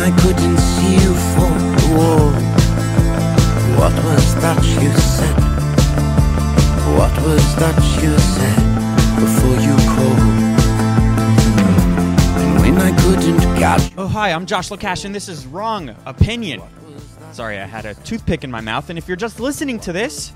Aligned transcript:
I 0.00 0.10
couldn't 0.22 0.58
see 0.58 0.94
you 0.94 1.14
for 1.34 1.50
the 1.78 1.94
wall. 1.96 2.30
What 3.78 3.92
was 4.04 4.34
that 4.36 4.62
you 4.82 4.92
said? 4.92 5.36
What 6.96 7.14
was 7.26 7.56
that 7.56 7.76
you 8.02 8.16
said 8.18 8.58
before 9.18 9.56
you 9.66 9.74
called? 9.94 10.18
And 12.38 12.60
when 12.60 12.78
I 12.78 12.96
couldn't 13.02 13.40
catch 13.58 13.92
Oh, 13.98 14.06
hi, 14.06 14.30
I'm 14.30 14.46
Josh 14.46 14.68
Lacash, 14.68 15.04
and 15.04 15.14
this 15.14 15.28
is 15.28 15.46
Wrong 15.46 15.94
Opinion. 16.06 16.62
Sorry, 17.32 17.58
I 17.58 17.66
had 17.66 17.84
a 17.84 17.94
toothpick 17.94 18.44
in 18.44 18.50
my 18.50 18.60
mouth, 18.60 18.90
and 18.90 18.98
if 18.98 19.08
you're 19.08 19.16
just 19.16 19.40
listening 19.40 19.80
to 19.80 19.92
this 19.92 20.32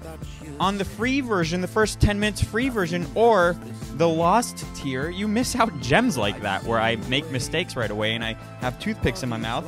on 0.63 0.79
the 0.79 0.85
free 0.85 1.21
version, 1.21 1.61
the 1.61 1.67
first 1.67 1.99
10 1.99 2.21
minutes 2.21 2.41
free 2.41 2.69
version, 2.69 3.05
or 3.17 3.57
the 3.95 4.09
lost 4.09 4.65
tier, 4.77 5.11
you 5.11 5.27
miss 5.27 5.57
out 5.57 5.77
gems 5.81 6.17
like 6.17 6.41
that 6.41 6.63
where 6.63 6.79
I 6.79 6.95
make 7.09 7.29
mistakes 7.33 7.75
right 7.75 7.91
away 7.91 8.15
and 8.15 8.23
I 8.23 8.35
have 8.61 8.79
toothpicks 8.79 9.25
in 9.25 9.29
my 9.29 9.39
mouth. 9.39 9.67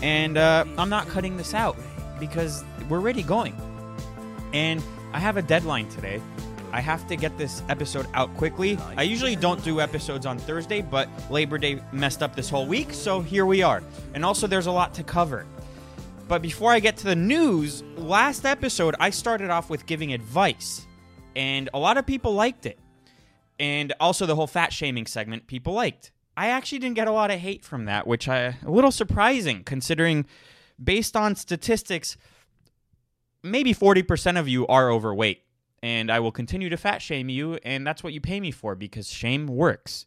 And 0.00 0.38
uh, 0.38 0.64
I'm 0.78 0.88
not 0.88 1.08
cutting 1.08 1.36
this 1.36 1.54
out 1.54 1.76
because 2.20 2.64
we're 2.88 2.98
already 2.98 3.24
going. 3.24 3.52
And 4.52 4.80
I 5.12 5.18
have 5.18 5.36
a 5.36 5.42
deadline 5.42 5.88
today. 5.88 6.22
I 6.70 6.82
have 6.82 7.08
to 7.08 7.16
get 7.16 7.36
this 7.36 7.64
episode 7.68 8.06
out 8.14 8.32
quickly. 8.36 8.78
I 8.96 9.02
usually 9.02 9.34
don't 9.34 9.64
do 9.64 9.80
episodes 9.80 10.24
on 10.24 10.38
Thursday, 10.38 10.82
but 10.82 11.08
Labor 11.30 11.58
Day 11.58 11.80
messed 11.90 12.22
up 12.22 12.36
this 12.36 12.48
whole 12.48 12.66
week, 12.66 12.92
so 12.92 13.22
here 13.22 13.44
we 13.44 13.62
are. 13.62 13.82
And 14.14 14.24
also, 14.24 14.46
there's 14.46 14.66
a 14.66 14.72
lot 14.72 14.94
to 14.94 15.02
cover. 15.02 15.46
But 16.28 16.42
before 16.42 16.72
I 16.72 16.80
get 16.80 16.98
to 16.98 17.04
the 17.04 17.16
news, 17.16 17.82
last 17.96 18.44
episode 18.44 18.94
I 19.00 19.08
started 19.08 19.48
off 19.48 19.70
with 19.70 19.86
giving 19.86 20.12
advice, 20.12 20.86
and 21.34 21.70
a 21.72 21.78
lot 21.78 21.96
of 21.96 22.04
people 22.04 22.34
liked 22.34 22.66
it. 22.66 22.78
And 23.58 23.94
also 23.98 24.26
the 24.26 24.36
whole 24.36 24.46
fat 24.46 24.72
shaming 24.72 25.06
segment 25.06 25.46
people 25.46 25.72
liked. 25.72 26.12
I 26.36 26.48
actually 26.48 26.80
didn't 26.80 26.96
get 26.96 27.08
a 27.08 27.12
lot 27.12 27.30
of 27.30 27.40
hate 27.40 27.64
from 27.64 27.86
that, 27.86 28.06
which 28.06 28.28
I 28.28 28.56
a 28.64 28.70
little 28.70 28.92
surprising 28.92 29.64
considering 29.64 30.26
based 30.82 31.16
on 31.16 31.34
statistics 31.34 32.16
maybe 33.42 33.74
40% 33.74 34.38
of 34.38 34.48
you 34.48 34.66
are 34.66 34.90
overweight. 34.90 35.42
And 35.82 36.10
I 36.10 36.20
will 36.20 36.32
continue 36.32 36.68
to 36.68 36.76
fat 36.76 37.00
shame 37.00 37.28
you, 37.28 37.58
and 37.62 37.86
that's 37.86 38.02
what 38.02 38.12
you 38.12 38.20
pay 38.20 38.40
me 38.40 38.50
for 38.50 38.74
because 38.74 39.08
shame 39.08 39.46
works. 39.46 40.06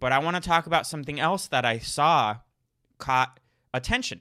But 0.00 0.12
I 0.12 0.18
want 0.18 0.36
to 0.36 0.46
talk 0.46 0.66
about 0.66 0.86
something 0.86 1.18
else 1.18 1.48
that 1.48 1.64
I 1.64 1.78
saw 1.78 2.36
caught 2.98 3.40
attention, 3.74 4.20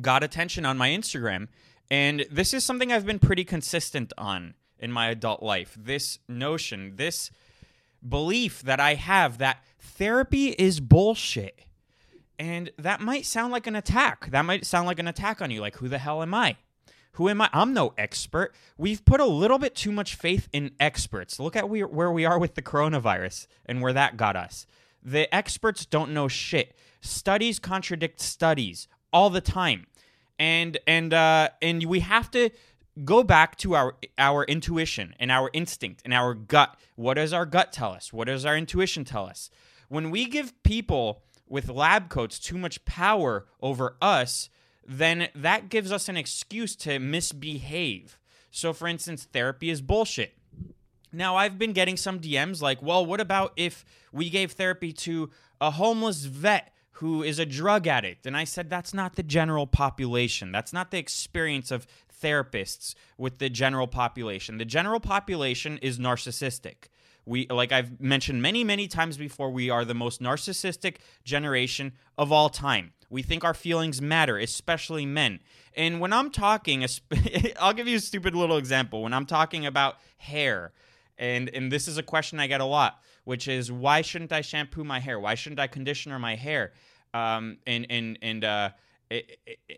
got 0.00 0.22
attention 0.22 0.64
on 0.64 0.78
my 0.78 0.90
Instagram. 0.90 1.48
And 1.90 2.26
this 2.30 2.54
is 2.54 2.64
something 2.64 2.92
I've 2.92 3.06
been 3.06 3.18
pretty 3.18 3.44
consistent 3.44 4.12
on 4.16 4.54
in 4.78 4.90
my 4.90 5.08
adult 5.08 5.42
life. 5.42 5.76
This 5.78 6.18
notion, 6.28 6.96
this 6.96 7.30
belief 8.06 8.62
that 8.62 8.80
I 8.80 8.94
have 8.94 9.38
that 9.38 9.62
therapy 9.78 10.48
is 10.50 10.80
bullshit. 10.80 11.60
And 12.38 12.70
that 12.78 13.00
might 13.00 13.26
sound 13.26 13.52
like 13.52 13.66
an 13.66 13.76
attack. 13.76 14.30
That 14.30 14.42
might 14.42 14.66
sound 14.66 14.86
like 14.86 14.98
an 14.98 15.08
attack 15.08 15.40
on 15.40 15.50
you. 15.50 15.60
Like, 15.60 15.76
who 15.76 15.88
the 15.88 15.98
hell 15.98 16.20
am 16.20 16.34
I? 16.34 16.56
Who 17.12 17.28
am 17.28 17.40
I? 17.40 17.48
I'm 17.52 17.72
no 17.72 17.94
expert. 17.96 18.54
We've 18.76 19.04
put 19.04 19.20
a 19.20 19.24
little 19.24 19.58
bit 19.58 19.76
too 19.76 19.92
much 19.92 20.16
faith 20.16 20.48
in 20.52 20.72
experts. 20.80 21.38
Look 21.38 21.54
at 21.54 21.68
where 21.68 22.10
we 22.10 22.24
are 22.24 22.38
with 22.40 22.56
the 22.56 22.62
coronavirus 22.62 23.46
and 23.66 23.80
where 23.80 23.92
that 23.92 24.16
got 24.16 24.34
us. 24.34 24.66
The 25.00 25.32
experts 25.32 25.86
don't 25.86 26.12
know 26.12 26.26
shit. 26.26 26.76
Studies 27.00 27.60
contradict 27.60 28.20
studies 28.20 28.88
all 29.14 29.30
the 29.30 29.40
time, 29.40 29.86
and 30.38 30.76
and 30.86 31.14
uh, 31.14 31.48
and 31.62 31.84
we 31.84 32.00
have 32.00 32.30
to 32.32 32.50
go 33.02 33.22
back 33.22 33.56
to 33.56 33.74
our 33.74 33.94
our 34.18 34.44
intuition 34.44 35.14
and 35.18 35.30
our 35.30 35.48
instinct 35.54 36.02
and 36.04 36.12
our 36.12 36.34
gut. 36.34 36.76
What 36.96 37.14
does 37.14 37.32
our 37.32 37.46
gut 37.46 37.72
tell 37.72 37.92
us? 37.92 38.12
What 38.12 38.26
does 38.26 38.44
our 38.44 38.56
intuition 38.56 39.04
tell 39.04 39.24
us? 39.24 39.48
When 39.88 40.10
we 40.10 40.26
give 40.26 40.62
people 40.64 41.22
with 41.48 41.68
lab 41.68 42.08
coats 42.08 42.38
too 42.38 42.58
much 42.58 42.84
power 42.84 43.46
over 43.62 43.96
us, 44.02 44.50
then 44.86 45.28
that 45.34 45.68
gives 45.68 45.92
us 45.92 46.08
an 46.08 46.16
excuse 46.16 46.74
to 46.76 46.98
misbehave. 46.98 48.18
So, 48.50 48.72
for 48.72 48.88
instance, 48.88 49.24
therapy 49.24 49.70
is 49.70 49.80
bullshit. 49.80 50.36
Now, 51.12 51.36
I've 51.36 51.58
been 51.58 51.72
getting 51.72 51.96
some 51.96 52.18
DMs 52.18 52.60
like, 52.60 52.82
well, 52.82 53.06
what 53.06 53.20
about 53.20 53.52
if 53.56 53.84
we 54.12 54.30
gave 54.30 54.52
therapy 54.52 54.92
to 54.92 55.30
a 55.60 55.72
homeless 55.72 56.24
vet 56.24 56.73
who 56.98 57.22
is 57.22 57.38
a 57.38 57.46
drug 57.46 57.86
addict? 57.86 58.26
And 58.26 58.36
I 58.36 58.44
said, 58.44 58.70
that's 58.70 58.94
not 58.94 59.16
the 59.16 59.22
general 59.22 59.66
population. 59.66 60.52
That's 60.52 60.72
not 60.72 60.90
the 60.90 60.98
experience 60.98 61.70
of 61.70 61.86
therapists 62.22 62.94
with 63.18 63.38
the 63.38 63.50
general 63.50 63.86
population. 63.86 64.58
The 64.58 64.64
general 64.64 65.00
population 65.00 65.78
is 65.78 65.98
narcissistic. 65.98 66.88
We 67.26 67.46
like 67.48 67.72
I've 67.72 68.00
mentioned 68.00 68.42
many 68.42 68.64
many 68.64 68.86
times 68.86 69.16
before 69.16 69.50
we 69.50 69.70
are 69.70 69.84
the 69.84 69.94
most 69.94 70.20
narcissistic 70.20 70.96
generation 71.24 71.92
of 72.18 72.30
all 72.30 72.50
time. 72.50 72.92
We 73.08 73.22
think 73.22 73.44
our 73.44 73.54
feelings 73.54 74.02
matter, 74.02 74.36
especially 74.36 75.06
men. 75.06 75.40
And 75.74 76.00
when 76.00 76.12
I'm 76.12 76.30
talking 76.30 76.86
I'll 77.60 77.72
give 77.72 77.88
you 77.88 77.96
a 77.96 78.00
stupid 78.00 78.34
little 78.34 78.58
example. 78.58 79.02
When 79.02 79.14
I'm 79.14 79.26
talking 79.26 79.64
about 79.64 79.96
hair 80.18 80.72
and 81.16 81.48
and 81.48 81.72
this 81.72 81.88
is 81.88 81.96
a 81.96 82.02
question 82.02 82.40
I 82.40 82.46
get 82.46 82.60
a 82.60 82.66
lot, 82.66 83.00
which 83.24 83.48
is 83.48 83.72
why 83.72 84.02
shouldn't 84.02 84.32
I 84.32 84.40
shampoo 84.40 84.84
my 84.84 85.00
hair? 85.00 85.18
Why 85.18 85.34
shouldn't 85.34 85.60
I 85.60 85.66
conditioner 85.66 86.18
my 86.18 86.36
hair? 86.36 86.72
Um, 87.12 87.58
and 87.66 87.86
and 87.90 88.18
and 88.22 88.44
uh, 88.44 88.70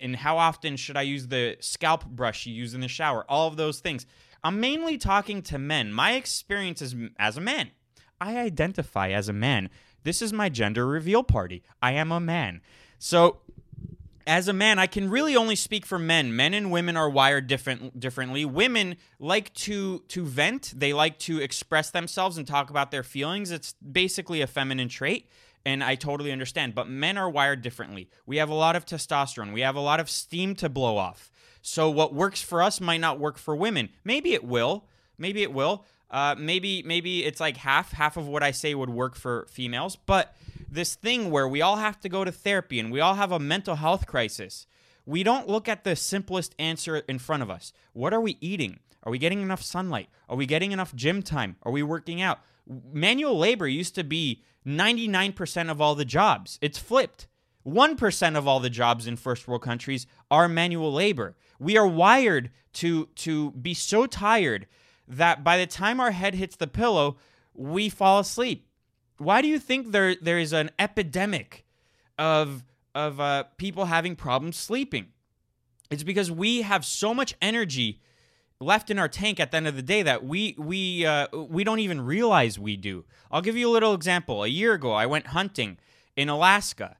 and 0.00 0.16
how 0.16 0.38
often 0.38 0.76
should 0.76 0.96
I 0.96 1.02
use 1.02 1.28
the 1.28 1.56
scalp 1.60 2.06
brush 2.06 2.46
you 2.46 2.54
use 2.54 2.74
in 2.74 2.80
the 2.80 2.88
shower? 2.88 3.24
All 3.28 3.48
of 3.48 3.56
those 3.56 3.80
things. 3.80 4.06
I'm 4.44 4.60
mainly 4.60 4.98
talking 4.98 5.42
to 5.42 5.58
men. 5.58 5.92
My 5.92 6.12
experience 6.12 6.80
is 6.80 6.94
as 7.18 7.36
a 7.36 7.40
man. 7.40 7.70
I 8.20 8.38
identify 8.38 9.10
as 9.10 9.28
a 9.28 9.32
man. 9.32 9.70
This 10.04 10.22
is 10.22 10.32
my 10.32 10.48
gender 10.48 10.86
reveal 10.86 11.22
party. 11.22 11.62
I 11.82 11.92
am 11.92 12.12
a 12.12 12.20
man. 12.20 12.60
So 12.98 13.40
as 14.26 14.48
a 14.48 14.52
man, 14.52 14.78
I 14.78 14.86
can 14.86 15.08
really 15.08 15.36
only 15.36 15.54
speak 15.54 15.86
for 15.86 15.98
men. 15.98 16.34
Men 16.34 16.52
and 16.52 16.70
women 16.72 16.96
are 16.96 17.08
wired 17.08 17.46
different 17.46 18.00
differently. 18.00 18.44
Women 18.44 18.96
like 19.18 19.52
to 19.54 20.00
to 20.08 20.24
vent. 20.24 20.72
They 20.76 20.92
like 20.92 21.18
to 21.20 21.40
express 21.40 21.90
themselves 21.90 22.36
and 22.36 22.46
talk 22.46 22.68
about 22.70 22.90
their 22.90 23.04
feelings. 23.04 23.50
It's 23.50 23.74
basically 23.74 24.40
a 24.40 24.46
feminine 24.46 24.88
trait, 24.88 25.30
and 25.64 25.84
I 25.84 25.94
totally 25.94 26.32
understand. 26.32 26.74
But 26.74 26.88
men 26.88 27.16
are 27.16 27.30
wired 27.30 27.62
differently. 27.62 28.10
We 28.26 28.38
have 28.38 28.50
a 28.50 28.54
lot 28.54 28.74
of 28.74 28.84
testosterone. 28.84 29.52
We 29.52 29.60
have 29.60 29.76
a 29.76 29.80
lot 29.80 30.00
of 30.00 30.10
steam 30.10 30.56
to 30.56 30.68
blow 30.68 30.96
off. 30.96 31.30
So 31.62 31.88
what 31.88 32.12
works 32.12 32.42
for 32.42 32.62
us 32.62 32.80
might 32.80 33.00
not 33.00 33.18
work 33.20 33.38
for 33.38 33.54
women. 33.54 33.90
Maybe 34.04 34.34
it 34.34 34.44
will. 34.44 34.88
Maybe 35.18 35.42
it 35.42 35.52
will. 35.52 35.84
Uh, 36.10 36.34
maybe 36.38 36.82
maybe 36.82 37.24
it's 37.24 37.40
like 37.40 37.56
half 37.56 37.92
half 37.92 38.16
of 38.16 38.28
what 38.28 38.42
I 38.42 38.52
say 38.52 38.74
would 38.74 38.90
work 38.90 39.16
for 39.16 39.46
females, 39.50 39.96
but 39.96 40.36
this 40.68 40.94
thing 40.94 41.30
where 41.30 41.48
we 41.48 41.62
all 41.62 41.76
have 41.76 42.00
to 42.00 42.08
go 42.08 42.24
to 42.24 42.32
therapy 42.32 42.80
and 42.80 42.90
we 42.90 43.00
all 43.00 43.14
have 43.14 43.32
a 43.32 43.38
mental 43.38 43.76
health 43.76 44.06
crisis. 44.06 44.66
We 45.04 45.22
don't 45.22 45.48
look 45.48 45.68
at 45.68 45.84
the 45.84 45.94
simplest 45.94 46.54
answer 46.58 46.98
in 46.98 47.18
front 47.18 47.42
of 47.42 47.50
us. 47.50 47.72
What 47.92 48.12
are 48.12 48.20
we 48.20 48.38
eating? 48.40 48.80
Are 49.04 49.12
we 49.12 49.18
getting 49.18 49.40
enough 49.40 49.62
sunlight? 49.62 50.08
Are 50.28 50.36
we 50.36 50.46
getting 50.46 50.72
enough 50.72 50.94
gym 50.94 51.22
time? 51.22 51.56
Are 51.62 51.70
we 51.70 51.82
working 51.82 52.20
out? 52.20 52.40
Manual 52.92 53.38
labor 53.38 53.68
used 53.68 53.94
to 53.94 54.04
be 54.04 54.42
99% 54.66 55.70
of 55.70 55.80
all 55.80 55.94
the 55.94 56.04
jobs. 56.04 56.58
It's 56.60 56.78
flipped. 56.78 57.28
1% 57.64 58.36
of 58.36 58.46
all 58.48 58.60
the 58.60 58.70
jobs 58.70 59.06
in 59.06 59.16
first 59.16 59.46
world 59.46 59.62
countries 59.62 60.06
are 60.30 60.48
manual 60.48 60.92
labor. 60.92 61.36
We 61.58 61.76
are 61.76 61.86
wired 61.86 62.50
to 62.74 63.06
to 63.06 63.52
be 63.52 63.74
so 63.74 64.06
tired 64.06 64.66
that 65.08 65.42
by 65.42 65.56
the 65.56 65.66
time 65.66 66.00
our 66.00 66.10
head 66.10 66.34
hits 66.34 66.56
the 66.56 66.66
pillow, 66.66 67.16
we 67.54 67.88
fall 67.88 68.20
asleep. 68.20 68.65
Why 69.18 69.42
do 69.42 69.48
you 69.48 69.58
think 69.58 69.92
there 69.92 70.14
there 70.14 70.38
is 70.38 70.52
an 70.52 70.70
epidemic 70.78 71.64
of 72.18 72.64
of 72.94 73.20
uh, 73.20 73.44
people 73.56 73.86
having 73.86 74.16
problems 74.16 74.56
sleeping? 74.56 75.08
It's 75.90 76.02
because 76.02 76.30
we 76.30 76.62
have 76.62 76.84
so 76.84 77.14
much 77.14 77.34
energy 77.40 78.00
left 78.60 78.90
in 78.90 78.98
our 78.98 79.08
tank 79.08 79.38
at 79.38 79.50
the 79.50 79.56
end 79.56 79.66
of 79.66 79.76
the 79.76 79.82
day 79.82 80.02
that 80.02 80.24
we 80.24 80.54
we 80.58 81.06
uh, 81.06 81.28
we 81.32 81.64
don't 81.64 81.80
even 81.80 82.00
realize 82.00 82.58
we 82.58 82.76
do. 82.76 83.04
I'll 83.30 83.42
give 83.42 83.56
you 83.56 83.68
a 83.68 83.72
little 83.72 83.94
example. 83.94 84.44
A 84.44 84.48
year 84.48 84.74
ago, 84.74 84.92
I 84.92 85.06
went 85.06 85.28
hunting 85.28 85.78
in 86.16 86.28
Alaska, 86.28 86.96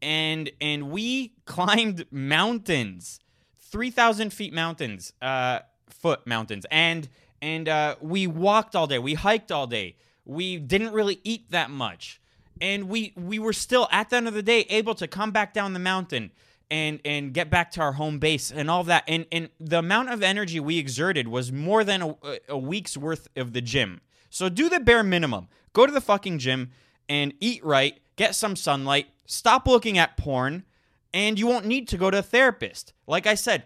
and 0.00 0.50
and 0.60 0.90
we 0.90 1.34
climbed 1.44 2.06
mountains, 2.10 3.20
three 3.58 3.90
thousand 3.90 4.32
feet 4.32 4.52
mountains, 4.52 5.12
uh, 5.20 5.60
foot 5.88 6.26
mountains, 6.26 6.66
and 6.70 7.08
and 7.40 7.68
uh, 7.68 7.96
we 8.00 8.26
walked 8.26 8.76
all 8.76 8.86
day. 8.86 8.98
We 8.98 9.14
hiked 9.14 9.52
all 9.52 9.66
day. 9.66 9.96
We 10.28 10.58
didn't 10.58 10.92
really 10.92 11.20
eat 11.24 11.50
that 11.50 11.70
much, 11.70 12.20
and 12.60 12.88
we 12.88 13.14
we 13.16 13.38
were 13.38 13.54
still 13.54 13.88
at 13.90 14.10
the 14.10 14.16
end 14.16 14.28
of 14.28 14.34
the 14.34 14.42
day 14.42 14.60
able 14.68 14.94
to 14.96 15.08
come 15.08 15.30
back 15.30 15.54
down 15.54 15.72
the 15.72 15.78
mountain 15.78 16.32
and 16.70 17.00
and 17.02 17.32
get 17.32 17.48
back 17.48 17.70
to 17.72 17.80
our 17.80 17.92
home 17.92 18.18
base 18.18 18.50
and 18.50 18.70
all 18.70 18.84
that. 18.84 19.04
And 19.08 19.24
and 19.32 19.48
the 19.58 19.78
amount 19.78 20.10
of 20.10 20.22
energy 20.22 20.60
we 20.60 20.78
exerted 20.78 21.28
was 21.28 21.50
more 21.50 21.82
than 21.82 22.02
a, 22.02 22.16
a 22.50 22.58
week's 22.58 22.94
worth 22.94 23.26
of 23.36 23.54
the 23.54 23.62
gym. 23.62 24.02
So 24.28 24.50
do 24.50 24.68
the 24.68 24.80
bare 24.80 25.02
minimum. 25.02 25.48
Go 25.72 25.86
to 25.86 25.92
the 25.92 26.00
fucking 26.00 26.38
gym 26.38 26.72
and 27.08 27.32
eat 27.40 27.64
right. 27.64 27.98
Get 28.16 28.34
some 28.34 28.54
sunlight. 28.54 29.06
Stop 29.24 29.66
looking 29.66 29.96
at 29.96 30.18
porn, 30.18 30.64
and 31.14 31.38
you 31.38 31.46
won't 31.46 31.64
need 31.64 31.88
to 31.88 31.96
go 31.96 32.10
to 32.10 32.18
a 32.18 32.22
therapist. 32.22 32.92
Like 33.06 33.26
I 33.26 33.34
said, 33.34 33.64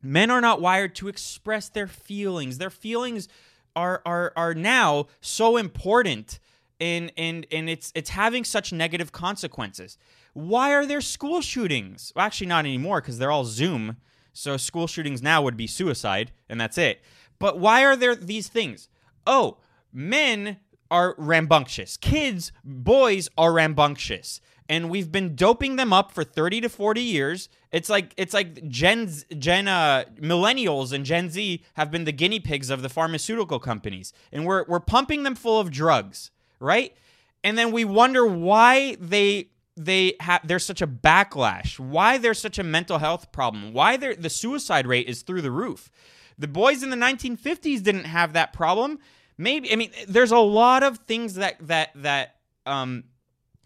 men 0.00 0.30
are 0.30 0.40
not 0.40 0.62
wired 0.62 0.94
to 0.96 1.08
express 1.08 1.68
their 1.68 1.86
feelings. 1.86 2.58
Their 2.58 2.70
feelings 2.70 3.28
are 3.76 4.02
are 4.04 4.32
are 4.34 4.54
now 4.54 5.06
so 5.20 5.56
important 5.56 6.40
and 6.80 7.12
and 7.16 7.46
and 7.52 7.70
it's 7.70 7.92
it's 7.94 8.10
having 8.10 8.44
such 8.44 8.72
negative 8.72 9.12
consequences. 9.12 9.98
Why 10.32 10.74
are 10.74 10.84
there 10.84 11.00
school 11.00 11.40
shootings? 11.40 12.12
Well, 12.14 12.26
actually, 12.26 12.48
not 12.48 12.64
anymore 12.66 13.00
because 13.00 13.18
they're 13.18 13.30
all 13.30 13.44
Zoom. 13.44 13.96
So 14.32 14.56
school 14.56 14.86
shootings 14.86 15.22
now 15.22 15.40
would 15.42 15.56
be 15.56 15.66
suicide, 15.66 16.32
and 16.48 16.60
that's 16.60 16.76
it. 16.76 17.02
But 17.38 17.58
why 17.58 17.84
are 17.84 17.96
there 17.96 18.14
these 18.14 18.48
things? 18.48 18.88
Oh, 19.26 19.58
men 19.92 20.58
are 20.90 21.14
rambunctious. 21.18 21.96
Kids, 21.96 22.52
boys 22.64 23.28
are 23.38 23.52
rambunctious. 23.52 24.40
And 24.68 24.90
we've 24.90 25.12
been 25.12 25.36
doping 25.36 25.76
them 25.76 25.92
up 25.92 26.10
for 26.10 26.24
30 26.24 26.62
to 26.62 26.68
40 26.68 27.00
years. 27.00 27.48
It's 27.70 27.88
like 27.88 28.12
it's 28.16 28.34
like 28.34 28.68
Gen 28.68 29.10
Gen 29.38 29.68
uh, 29.68 30.04
millennials 30.20 30.92
and 30.92 31.04
Gen 31.04 31.30
Z 31.30 31.62
have 31.74 31.90
been 31.90 32.04
the 32.04 32.12
guinea 32.12 32.40
pigs 32.40 32.68
of 32.68 32.82
the 32.82 32.88
pharmaceutical 32.88 33.60
companies. 33.60 34.12
And 34.32 34.44
we're 34.44 34.64
we're 34.66 34.80
pumping 34.80 35.22
them 35.22 35.36
full 35.36 35.60
of 35.60 35.70
drugs, 35.70 36.30
right? 36.58 36.96
And 37.44 37.56
then 37.56 37.70
we 37.70 37.84
wonder 37.84 38.26
why 38.26 38.96
they 38.98 39.50
they 39.76 40.14
have 40.20 40.40
there's 40.46 40.64
such 40.64 40.82
a 40.82 40.86
backlash, 40.86 41.78
why 41.78 42.18
there's 42.18 42.40
such 42.40 42.58
a 42.58 42.64
mental 42.64 42.98
health 42.98 43.30
problem, 43.30 43.72
why 43.72 43.96
the 43.96 44.30
suicide 44.30 44.86
rate 44.86 45.08
is 45.08 45.22
through 45.22 45.42
the 45.42 45.50
roof. 45.50 45.90
The 46.38 46.48
boys 46.48 46.82
in 46.82 46.90
the 46.90 46.96
1950s 46.96 47.82
didn't 47.82 48.04
have 48.04 48.32
that 48.32 48.52
problem. 48.52 48.98
Maybe 49.38 49.72
I 49.72 49.76
mean 49.76 49.90
there's 50.08 50.32
a 50.32 50.38
lot 50.38 50.82
of 50.82 50.98
things 50.98 51.34
that 51.34 51.56
that 51.68 51.90
that 51.96 52.36
um 52.64 53.04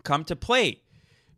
come 0.02 0.24
to 0.24 0.36
play. 0.36 0.82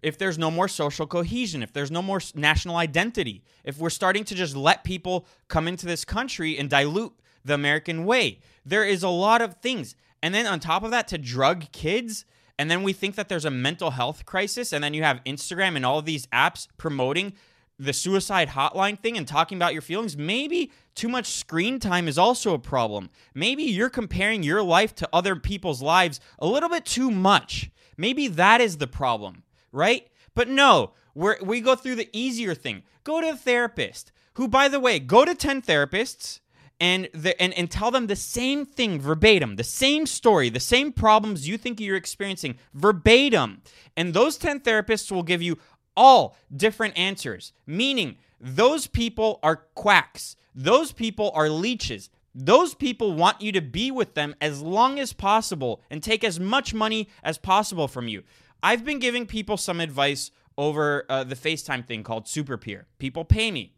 If 0.02 0.18
there's 0.18 0.38
no 0.38 0.50
more 0.50 0.68
social 0.68 1.06
cohesion, 1.06 1.62
if 1.62 1.72
there's 1.72 1.90
no 1.90 2.02
more 2.02 2.20
national 2.34 2.76
identity, 2.76 3.44
if 3.64 3.78
we're 3.78 3.90
starting 3.90 4.24
to 4.24 4.34
just 4.34 4.56
let 4.56 4.84
people 4.84 5.26
come 5.48 5.68
into 5.68 5.86
this 5.86 6.04
country 6.04 6.58
and 6.58 6.68
dilute 6.68 7.12
the 7.44 7.54
American 7.54 8.04
way, 8.04 8.40
there 8.66 8.84
is 8.84 9.02
a 9.02 9.08
lot 9.08 9.40
of 9.40 9.54
things. 9.56 9.94
And 10.22 10.34
then 10.34 10.46
on 10.46 10.60
top 10.60 10.82
of 10.82 10.90
that, 10.90 11.08
to 11.08 11.18
drug 11.18 11.70
kids, 11.72 12.24
and 12.58 12.70
then 12.70 12.82
we 12.82 12.92
think 12.92 13.14
that 13.14 13.28
there's 13.28 13.44
a 13.44 13.50
mental 13.50 13.92
health 13.92 14.24
crisis, 14.26 14.72
and 14.72 14.82
then 14.82 14.94
you 14.94 15.02
have 15.02 15.22
Instagram 15.24 15.76
and 15.76 15.86
all 15.86 15.98
of 15.98 16.04
these 16.04 16.26
apps 16.28 16.68
promoting 16.76 17.34
the 17.78 17.92
suicide 17.92 18.50
hotline 18.50 18.98
thing 18.98 19.16
and 19.16 19.26
talking 19.26 19.58
about 19.58 19.72
your 19.72 19.82
feelings, 19.82 20.16
maybe 20.16 20.70
too 20.94 21.08
much 21.08 21.26
screen 21.26 21.80
time 21.80 22.06
is 22.06 22.18
also 22.18 22.54
a 22.54 22.58
problem. 22.58 23.10
Maybe 23.34 23.64
you're 23.64 23.90
comparing 23.90 24.42
your 24.42 24.62
life 24.62 24.94
to 24.96 25.08
other 25.12 25.34
people's 25.36 25.82
lives 25.82 26.20
a 26.38 26.46
little 26.46 26.68
bit 26.68 26.84
too 26.84 27.10
much. 27.10 27.70
Maybe 27.96 28.28
that 28.28 28.60
is 28.60 28.76
the 28.76 28.86
problem, 28.86 29.42
right? 29.72 30.06
But 30.34 30.48
no, 30.48 30.92
we 31.14 31.34
we 31.42 31.60
go 31.60 31.74
through 31.74 31.96
the 31.96 32.10
easier 32.12 32.54
thing. 32.54 32.82
Go 33.04 33.20
to 33.20 33.30
a 33.30 33.36
therapist, 33.36 34.12
who, 34.34 34.48
by 34.48 34.68
the 34.68 34.80
way, 34.80 34.98
go 34.98 35.24
to 35.24 35.34
10 35.34 35.62
therapists 35.62 36.40
and, 36.80 37.08
the, 37.14 37.40
and, 37.40 37.52
and 37.54 37.70
tell 37.70 37.90
them 37.90 38.06
the 38.06 38.16
same 38.16 38.64
thing 38.64 39.00
verbatim, 39.00 39.56
the 39.56 39.64
same 39.64 40.06
story, 40.06 40.48
the 40.48 40.60
same 40.60 40.92
problems 40.92 41.48
you 41.48 41.58
think 41.58 41.80
you're 41.80 41.96
experiencing 41.96 42.56
verbatim. 42.74 43.62
And 43.96 44.14
those 44.14 44.36
10 44.38 44.60
therapists 44.60 45.10
will 45.12 45.22
give 45.22 45.42
you 45.42 45.58
all 45.96 46.36
different 46.54 46.96
answers, 46.96 47.52
meaning 47.66 48.16
those 48.40 48.86
people 48.86 49.38
are 49.42 49.66
quacks. 49.74 50.36
Those 50.54 50.92
people 50.92 51.30
are 51.34 51.48
leeches. 51.48 52.10
Those 52.34 52.74
people 52.74 53.12
want 53.14 53.42
you 53.42 53.52
to 53.52 53.60
be 53.60 53.90
with 53.90 54.14
them 54.14 54.34
as 54.40 54.62
long 54.62 54.98
as 54.98 55.12
possible 55.12 55.82
and 55.90 56.02
take 56.02 56.24
as 56.24 56.40
much 56.40 56.72
money 56.72 57.08
as 57.22 57.36
possible 57.36 57.88
from 57.88 58.08
you. 58.08 58.22
I've 58.62 58.84
been 58.84 58.98
giving 58.98 59.26
people 59.26 59.56
some 59.56 59.80
advice 59.80 60.30
over 60.56 61.04
uh, 61.08 61.24
the 61.24 61.34
FaceTime 61.34 61.86
thing 61.86 62.02
called 62.02 62.26
Superpeer. 62.26 62.84
People 62.98 63.24
pay 63.24 63.50
me. 63.50 63.74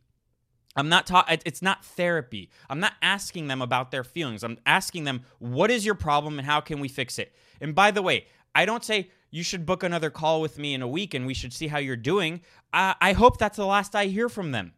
I'm 0.77 0.89
not 0.89 1.07
talking, 1.07 1.39
it's 1.45 1.63
not 1.63 1.85
therapy. 1.85 2.51
I'm 2.69 2.81
not 2.81 2.95
asking 3.01 3.47
them 3.47 3.63
about 3.63 3.93
their 3.93 4.03
feelings. 4.03 4.43
I'm 4.43 4.59
asking 4.67 5.05
them, 5.05 5.23
what 5.39 5.71
is 5.71 5.87
your 5.87 5.95
problem 5.95 6.39
and 6.39 6.47
how 6.47 6.61
can 6.61 6.81
we 6.81 6.89
fix 6.89 7.19
it? 7.19 7.33
And 7.61 7.75
by 7.75 7.93
the 7.93 8.03
way, 8.03 8.27
I 8.55 8.65
don't 8.65 8.85
say, 8.85 9.11
you 9.31 9.43
should 9.43 9.67
book 9.67 9.83
another 9.83 10.11
call 10.11 10.41
with 10.41 10.59
me 10.59 10.75
in 10.75 10.83
a 10.83 10.89
week 10.89 11.15
and 11.15 11.27
we 11.27 11.35
should 11.35 11.53
see 11.53 11.69
how 11.69 11.79
you're 11.79 11.97
doing. 11.97 12.41
I, 12.73 12.95
I 13.01 13.13
hope 13.13 13.39
that's 13.39 13.57
the 13.57 13.67
last 13.67 13.95
I 13.95 14.07
hear 14.07 14.29
from 14.29 14.53
them. 14.53 14.75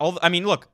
I 0.00 0.28
mean, 0.28 0.46
look, 0.46 0.68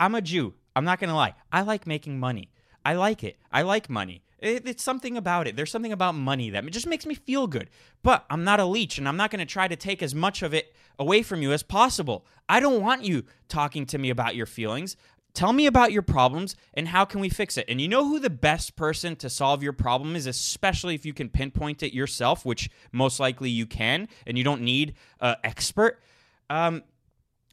I'm 0.00 0.14
a 0.14 0.22
Jew. 0.22 0.54
I'm 0.74 0.84
not 0.84 0.98
going 0.98 1.10
to 1.10 1.16
lie. 1.16 1.34
I 1.52 1.62
like 1.62 1.86
making 1.86 2.18
money. 2.18 2.50
I 2.84 2.94
like 2.94 3.22
it. 3.22 3.36
I 3.52 3.62
like 3.62 3.90
money. 3.90 4.22
It, 4.42 4.66
it's 4.68 4.82
something 4.82 5.16
about 5.16 5.46
it. 5.46 5.56
There's 5.56 5.70
something 5.70 5.92
about 5.92 6.14
money 6.14 6.50
that 6.50 6.68
just 6.70 6.86
makes 6.86 7.06
me 7.06 7.14
feel 7.14 7.46
good. 7.46 7.70
But 8.02 8.26
I'm 8.28 8.44
not 8.44 8.60
a 8.60 8.64
leech 8.64 8.98
and 8.98 9.08
I'm 9.08 9.16
not 9.16 9.30
going 9.30 9.38
to 9.38 9.46
try 9.46 9.68
to 9.68 9.76
take 9.76 10.02
as 10.02 10.14
much 10.14 10.42
of 10.42 10.52
it 10.52 10.74
away 10.98 11.22
from 11.22 11.42
you 11.42 11.52
as 11.52 11.62
possible. 11.62 12.26
I 12.48 12.60
don't 12.60 12.82
want 12.82 13.04
you 13.04 13.24
talking 13.48 13.86
to 13.86 13.98
me 13.98 14.10
about 14.10 14.34
your 14.34 14.46
feelings. 14.46 14.96
Tell 15.32 15.52
me 15.52 15.64
about 15.64 15.92
your 15.92 16.02
problems 16.02 16.56
and 16.74 16.88
how 16.88 17.06
can 17.06 17.20
we 17.20 17.30
fix 17.30 17.56
it? 17.56 17.64
And 17.68 17.80
you 17.80 17.88
know 17.88 18.06
who 18.06 18.18
the 18.18 18.28
best 18.28 18.76
person 18.76 19.16
to 19.16 19.30
solve 19.30 19.62
your 19.62 19.72
problem 19.72 20.14
is, 20.14 20.26
especially 20.26 20.94
if 20.94 21.06
you 21.06 21.14
can 21.14 21.30
pinpoint 21.30 21.82
it 21.82 21.94
yourself, 21.94 22.44
which 22.44 22.68
most 22.90 23.18
likely 23.18 23.48
you 23.48 23.64
can, 23.64 24.08
and 24.26 24.36
you 24.36 24.44
don't 24.44 24.60
need 24.60 24.94
an 25.20 25.36
expert. 25.42 26.02
Um, 26.50 26.82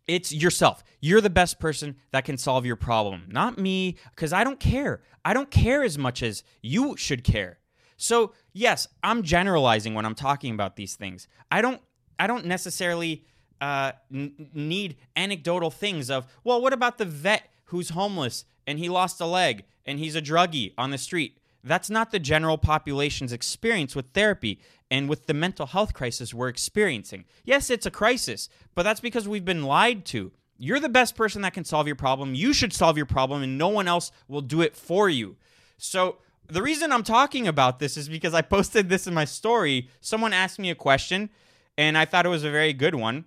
it's 0.09 0.33
yourself. 0.33 0.83
You're 0.99 1.21
the 1.21 1.29
best 1.29 1.59
person 1.59 1.95
that 2.11 2.25
can 2.25 2.37
solve 2.37 2.65
your 2.65 2.75
problem, 2.75 3.25
not 3.29 3.57
me, 3.57 3.97
because 4.15 4.33
I 4.33 4.43
don't 4.43 4.59
care. 4.59 5.01
I 5.23 5.33
don't 5.33 5.51
care 5.51 5.83
as 5.83 5.97
much 5.97 6.23
as 6.23 6.43
you 6.61 6.97
should 6.97 7.23
care. 7.23 7.59
So 7.95 8.33
yes, 8.53 8.87
I'm 9.03 9.23
generalizing 9.23 9.93
when 9.93 10.05
I'm 10.05 10.15
talking 10.15 10.53
about 10.53 10.75
these 10.75 10.95
things. 10.95 11.27
I 11.51 11.61
don't. 11.61 11.81
I 12.21 12.27
don't 12.27 12.45
necessarily 12.45 13.23
uh, 13.61 13.93
n- 14.13 14.49
need 14.53 14.97
anecdotal 15.15 15.71
things 15.71 16.09
of 16.09 16.25
well, 16.43 16.61
what 16.61 16.73
about 16.73 16.97
the 16.97 17.05
vet 17.05 17.49
who's 17.65 17.89
homeless 17.89 18.45
and 18.65 18.79
he 18.79 18.89
lost 18.89 19.21
a 19.21 19.25
leg 19.25 19.63
and 19.85 19.99
he's 19.99 20.15
a 20.15 20.21
druggie 20.21 20.73
on 20.77 20.91
the 20.91 20.97
street. 20.97 21.38
That's 21.63 21.89
not 21.89 22.11
the 22.11 22.19
general 22.19 22.57
population's 22.57 23.33
experience 23.33 23.95
with 23.95 24.13
therapy 24.13 24.59
and 24.89 25.09
with 25.09 25.27
the 25.27 25.33
mental 25.33 25.65
health 25.67 25.93
crisis 25.93 26.33
we're 26.33 26.47
experiencing. 26.47 27.25
Yes, 27.43 27.69
it's 27.69 27.85
a 27.85 27.91
crisis, 27.91 28.49
but 28.75 28.83
that's 28.83 29.01
because 29.01 29.27
we've 29.27 29.45
been 29.45 29.63
lied 29.63 30.05
to. 30.05 30.31
You're 30.57 30.79
the 30.79 30.89
best 30.89 31.15
person 31.15 31.41
that 31.43 31.53
can 31.53 31.65
solve 31.65 31.87
your 31.87 31.95
problem. 31.95 32.35
You 32.35 32.53
should 32.53 32.73
solve 32.73 32.97
your 32.97 33.05
problem, 33.05 33.43
and 33.43 33.57
no 33.57 33.69
one 33.69 33.87
else 33.87 34.11
will 34.27 34.41
do 34.41 34.61
it 34.61 34.75
for 34.75 35.09
you. 35.09 35.37
So, 35.77 36.17
the 36.47 36.61
reason 36.63 36.91
I'm 36.91 37.03
talking 37.03 37.47
about 37.47 37.79
this 37.79 37.95
is 37.95 38.09
because 38.09 38.33
I 38.33 38.41
posted 38.57 38.89
this 38.89 39.07
in 39.07 39.13
my 39.13 39.25
story. 39.25 39.89
Someone 40.01 40.33
asked 40.33 40.59
me 40.59 40.69
a 40.69 40.75
question, 40.75 41.29
and 41.77 41.97
I 41.97 42.05
thought 42.05 42.25
it 42.25 42.29
was 42.29 42.43
a 42.43 42.51
very 42.51 42.73
good 42.73 42.95
one. 42.95 43.25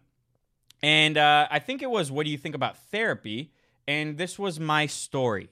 And 0.82 1.17
uh, 1.17 1.46
I 1.50 1.58
think 1.58 1.81
it 1.81 1.90
was, 1.90 2.11
What 2.11 2.25
do 2.25 2.31
you 2.31 2.38
think 2.38 2.55
about 2.55 2.76
therapy? 2.76 3.52
and 3.87 4.17
this 4.19 4.38
was 4.38 4.61
my 4.61 4.87
story. 4.87 5.50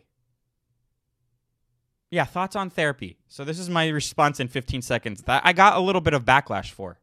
Yeah, 2.10 2.24
thoughts 2.24 2.56
on 2.56 2.70
therapy. 2.70 3.18
So 3.28 3.44
this 3.44 3.58
is 3.58 3.70
my 3.70 3.88
response 3.88 4.40
in 4.40 4.48
15 4.48 4.82
seconds 4.82 5.22
that 5.22 5.42
I 5.44 5.52
got 5.52 5.76
a 5.76 5.80
little 5.80 6.00
bit 6.00 6.14
of 6.14 6.24
backlash 6.24 6.70
for. 6.70 6.98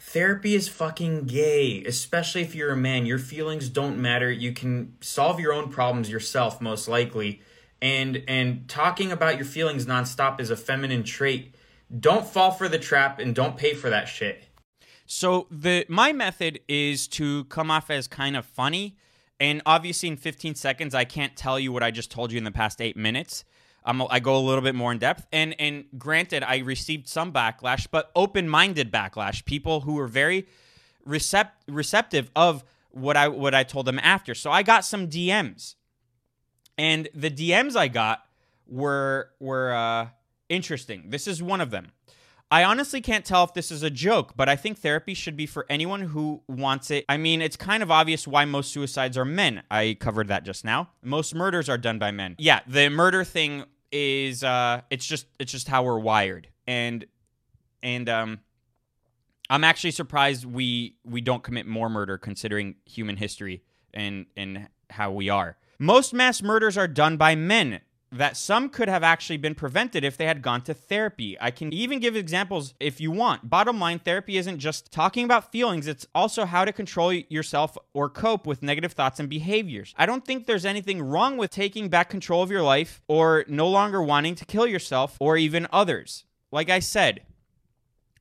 Therapy 0.00 0.54
is 0.54 0.68
fucking 0.68 1.24
gay, 1.24 1.84
especially 1.84 2.42
if 2.42 2.54
you're 2.54 2.72
a 2.72 2.76
man. 2.76 3.06
Your 3.06 3.18
feelings 3.18 3.68
don't 3.68 3.98
matter. 3.98 4.30
You 4.30 4.52
can 4.52 4.94
solve 5.00 5.40
your 5.40 5.52
own 5.52 5.70
problems 5.70 6.10
yourself 6.10 6.60
most 6.60 6.88
likely. 6.88 7.42
And 7.80 8.24
and 8.26 8.68
talking 8.68 9.12
about 9.12 9.36
your 9.36 9.44
feelings 9.44 9.86
nonstop 9.86 10.40
is 10.40 10.50
a 10.50 10.56
feminine 10.56 11.04
trait. 11.04 11.54
Don't 11.98 12.26
fall 12.26 12.50
for 12.50 12.68
the 12.68 12.78
trap 12.78 13.18
and 13.18 13.34
don't 13.34 13.56
pay 13.56 13.74
for 13.74 13.90
that 13.90 14.06
shit. 14.06 14.44
So 15.06 15.46
the 15.50 15.84
my 15.88 16.12
method 16.12 16.60
is 16.68 17.08
to 17.08 17.44
come 17.44 17.70
off 17.70 17.90
as 17.90 18.06
kind 18.08 18.36
of 18.36 18.44
funny 18.44 18.96
and 19.40 19.62
obviously, 19.66 20.08
in 20.08 20.16
15 20.16 20.54
seconds, 20.54 20.94
I 20.94 21.04
can't 21.04 21.36
tell 21.36 21.60
you 21.60 21.72
what 21.72 21.82
I 21.82 21.90
just 21.90 22.10
told 22.10 22.32
you 22.32 22.38
in 22.38 22.44
the 22.44 22.50
past 22.50 22.80
eight 22.80 22.96
minutes. 22.96 23.44
Um, 23.88 24.06
I 24.10 24.20
go 24.20 24.36
a 24.36 24.38
little 24.38 24.60
bit 24.60 24.74
more 24.74 24.92
in 24.92 24.98
depth. 24.98 25.26
And 25.32 25.56
and 25.58 25.86
granted, 25.96 26.42
I 26.44 26.58
received 26.58 27.08
some 27.08 27.32
backlash, 27.32 27.86
but 27.90 28.12
open-minded 28.14 28.92
backlash. 28.92 29.44
People 29.46 29.80
who 29.80 29.94
were 29.94 30.06
very 30.06 30.46
recept- 31.08 31.52
receptive 31.66 32.30
of 32.36 32.64
what 32.90 33.16
I 33.16 33.28
what 33.28 33.54
I 33.54 33.64
told 33.64 33.86
them 33.86 33.98
after. 33.98 34.34
So 34.34 34.50
I 34.50 34.62
got 34.62 34.84
some 34.84 35.08
DMs, 35.08 35.76
and 36.76 37.08
the 37.14 37.30
DMs 37.30 37.76
I 37.76 37.88
got 37.88 38.24
were 38.66 39.30
were 39.40 39.72
uh, 39.72 40.08
interesting. 40.50 41.08
This 41.08 41.26
is 41.26 41.42
one 41.42 41.62
of 41.62 41.70
them. 41.70 41.92
I 42.50 42.64
honestly 42.64 43.02
can't 43.02 43.26
tell 43.26 43.44
if 43.44 43.52
this 43.52 43.70
is 43.70 43.82
a 43.82 43.90
joke, 43.90 44.32
but 44.34 44.48
I 44.48 44.56
think 44.56 44.78
therapy 44.78 45.12
should 45.12 45.36
be 45.36 45.44
for 45.44 45.66
anyone 45.68 46.00
who 46.00 46.42
wants 46.48 46.90
it. 46.90 47.04
I 47.06 47.18
mean, 47.18 47.42
it's 47.42 47.56
kind 47.56 47.82
of 47.82 47.90
obvious 47.90 48.26
why 48.26 48.46
most 48.46 48.72
suicides 48.72 49.18
are 49.18 49.26
men. 49.26 49.62
I 49.70 49.98
covered 50.00 50.28
that 50.28 50.44
just 50.44 50.64
now. 50.64 50.88
Most 51.02 51.34
murders 51.34 51.68
are 51.68 51.76
done 51.76 51.98
by 51.98 52.10
men. 52.10 52.36
Yeah, 52.38 52.60
the 52.66 52.88
murder 52.88 53.22
thing 53.22 53.64
is 53.90 54.44
uh 54.44 54.82
it's 54.90 55.06
just 55.06 55.26
it's 55.38 55.52
just 55.52 55.68
how 55.68 55.82
we're 55.82 55.98
wired. 55.98 56.48
And 56.66 57.06
and 57.82 58.08
um 58.08 58.40
I'm 59.50 59.64
actually 59.64 59.92
surprised 59.92 60.44
we 60.44 60.96
we 61.04 61.20
don't 61.20 61.42
commit 61.42 61.66
more 61.66 61.88
murder 61.88 62.18
considering 62.18 62.76
human 62.84 63.16
history 63.16 63.62
and 63.94 64.26
and 64.36 64.68
how 64.90 65.10
we 65.10 65.28
are. 65.28 65.56
Most 65.78 66.12
mass 66.12 66.42
murders 66.42 66.76
are 66.76 66.88
done 66.88 67.16
by 67.16 67.34
men 67.34 67.80
that 68.10 68.36
some 68.36 68.70
could 68.70 68.88
have 68.88 69.02
actually 69.02 69.36
been 69.36 69.54
prevented 69.54 70.02
if 70.02 70.16
they 70.16 70.26
had 70.26 70.40
gone 70.40 70.62
to 70.62 70.72
therapy. 70.72 71.36
I 71.40 71.50
can 71.50 71.72
even 71.72 72.00
give 72.00 72.16
examples 72.16 72.74
if 72.80 73.00
you 73.00 73.10
want. 73.10 73.50
Bottom 73.50 73.78
line, 73.78 73.98
therapy 73.98 74.38
isn't 74.38 74.58
just 74.58 74.90
talking 74.90 75.24
about 75.24 75.52
feelings, 75.52 75.86
it's 75.86 76.06
also 76.14 76.46
how 76.46 76.64
to 76.64 76.72
control 76.72 77.12
yourself 77.12 77.76
or 77.92 78.08
cope 78.08 78.46
with 78.46 78.62
negative 78.62 78.92
thoughts 78.92 79.20
and 79.20 79.28
behaviors. 79.28 79.94
I 79.98 80.06
don't 80.06 80.24
think 80.24 80.46
there's 80.46 80.64
anything 80.64 81.02
wrong 81.02 81.36
with 81.36 81.50
taking 81.50 81.88
back 81.88 82.08
control 82.08 82.42
of 82.42 82.50
your 82.50 82.62
life 82.62 83.02
or 83.08 83.44
no 83.46 83.68
longer 83.68 84.02
wanting 84.02 84.34
to 84.36 84.46
kill 84.46 84.66
yourself 84.66 85.16
or 85.20 85.36
even 85.36 85.66
others. 85.70 86.24
Like 86.50 86.70
I 86.70 86.78
said, 86.78 87.20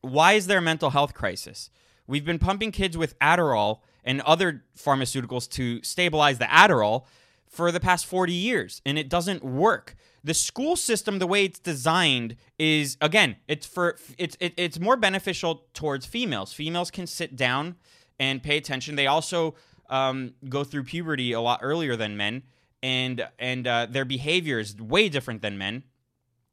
why 0.01 0.33
is 0.33 0.47
there 0.47 0.59
a 0.59 0.61
mental 0.61 0.89
health 0.89 1.13
crisis? 1.13 1.69
We've 2.07 2.25
been 2.25 2.39
pumping 2.39 2.71
kids 2.71 2.97
with 2.97 3.17
Adderall 3.19 3.79
and 4.03 4.21
other 4.21 4.63
pharmaceuticals 4.77 5.49
to 5.51 5.81
stabilize 5.83 6.39
the 6.39 6.45
Adderall 6.45 7.05
for 7.49 7.71
the 7.71 7.79
past 7.79 8.05
40 8.05 8.33
years, 8.33 8.81
and 8.85 8.97
it 8.97 9.09
doesn't 9.09 9.43
work. 9.43 9.95
The 10.23 10.33
school 10.33 10.75
system, 10.75 11.19
the 11.19 11.27
way 11.27 11.45
it's 11.45 11.59
designed, 11.59 12.35
is 12.59 12.97
again, 13.01 13.37
it's 13.47 13.65
for 13.65 13.97
it's 14.17 14.35
it, 14.39 14.53
it's 14.57 14.79
more 14.79 14.97
beneficial 14.97 15.65
towards 15.73 16.05
females. 16.05 16.53
Females 16.53 16.91
can 16.91 17.07
sit 17.07 17.35
down 17.35 17.75
and 18.19 18.43
pay 18.43 18.57
attention. 18.57 18.95
They 18.95 19.07
also 19.07 19.55
um, 19.89 20.33
go 20.49 20.63
through 20.63 20.83
puberty 20.83 21.31
a 21.31 21.41
lot 21.41 21.59
earlier 21.61 21.95
than 21.95 22.17
men, 22.17 22.43
and 22.83 23.27
and 23.39 23.65
uh, 23.67 23.87
their 23.89 24.05
behavior 24.05 24.59
is 24.59 24.75
way 24.77 25.09
different 25.09 25.41
than 25.41 25.57
men. 25.57 25.83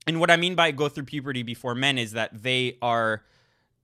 And 0.07 0.21
what 0.21 0.31
I 0.31 0.37
mean 0.37 0.55
by 0.55 0.71
go 0.71 0.89
through 0.89 1.05
puberty 1.05 1.43
before 1.43 1.75
men 1.75 1.99
is 1.99 2.13
that 2.13 2.43
they 2.43 2.77
are 2.83 3.23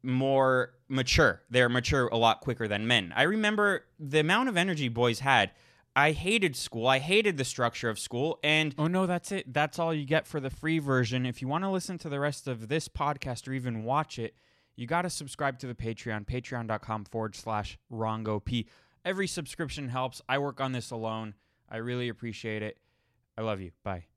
more 0.03 0.73
mature. 0.89 1.43
They're 1.51 1.69
mature 1.69 2.09
a 2.09 2.17
lot 2.17 2.41
quicker 2.41 2.69
than 2.69 2.87
men. 2.87 3.13
I 3.17 3.23
remember 3.23 3.85
the 3.99 4.21
amount 4.21 4.49
of 4.49 4.57
energy 4.57 4.89
boys 4.89 5.21
had. 5.21 5.51
I 5.95 6.13
hated 6.13 6.57
school. 6.57 6.87
I 6.87 6.99
hated 6.99 7.37
the 7.37 7.45
structure 7.45 7.89
of 7.89 7.99
school. 7.99 8.39
And 8.43 8.75
oh 8.79 8.87
no, 8.87 9.07
that's 9.07 9.33
it. 9.33 9.53
That's 9.53 9.79
all 9.79 9.93
you 9.93 10.05
get 10.05 10.27
for 10.27 10.41
the 10.41 10.51
free 10.51 10.79
version. 10.79 11.27
If 11.27 11.43
you 11.43 11.49
want 11.49 11.65
to 11.65 11.71
listen 11.71 11.99
to 11.99 12.09
the 12.09 12.21
rest 12.21 12.47
of 12.47 12.69
this 12.69 12.89
podcast 12.89 13.49
or 13.49 13.53
even 13.53 13.85
watch 13.85 14.19
it, 14.19 14.35
you 14.77 14.87
got 14.87 15.03
to 15.03 15.11
subscribe 15.11 15.59
to 15.59 15.67
the 15.67 15.75
Patreon, 15.75 16.27
patreon.com 16.27 17.05
forward 17.05 17.35
slash 17.35 17.79
RongoP. 17.93 18.67
Every 19.05 19.27
subscription 19.27 19.89
helps. 19.89 20.23
I 20.29 20.39
work 20.39 20.61
on 20.61 20.73
this 20.73 20.91
alone. 20.91 21.35
I 21.69 21.79
really 21.79 22.09
appreciate 22.09 22.63
it. 22.63 22.79
I 23.37 23.43
love 23.43 23.61
you. 23.61 23.73
Bye. 23.83 24.10